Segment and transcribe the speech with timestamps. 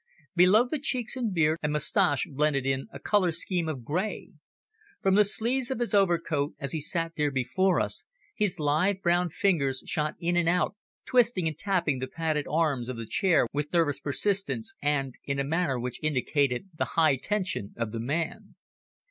[0.35, 4.29] Below the cheeks and beard and moustache blended in a colour scheme of grey.
[5.03, 8.03] From the sleeves of his overcoat, as he sat there before us,
[8.33, 10.75] his lithe, brown fingers shot in and out,
[11.05, 15.43] twisting and tapping the padded arms of the chair with nervous persistence, and in a
[15.43, 18.55] manner which indicated the high tension of the man.